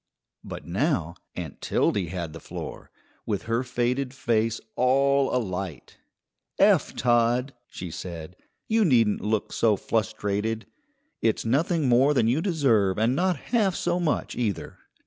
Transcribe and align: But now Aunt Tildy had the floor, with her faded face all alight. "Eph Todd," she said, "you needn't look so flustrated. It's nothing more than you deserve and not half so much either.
But 0.43 0.65
now 0.65 1.13
Aunt 1.35 1.61
Tildy 1.61 2.07
had 2.07 2.33
the 2.33 2.39
floor, 2.39 2.89
with 3.27 3.43
her 3.43 3.61
faded 3.61 4.15
face 4.15 4.59
all 4.75 5.31
alight. 5.31 5.99
"Eph 6.57 6.95
Todd," 6.95 7.53
she 7.67 7.91
said, 7.91 8.35
"you 8.67 8.83
needn't 8.83 9.21
look 9.21 9.53
so 9.53 9.75
flustrated. 9.75 10.65
It's 11.21 11.45
nothing 11.45 11.87
more 11.87 12.15
than 12.15 12.27
you 12.27 12.41
deserve 12.41 12.97
and 12.97 13.15
not 13.15 13.37
half 13.53 13.75
so 13.75 13.99
much 13.99 14.35
either. 14.35 14.79